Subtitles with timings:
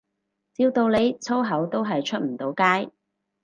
[0.55, 2.89] 照道理粗口都係出唔到街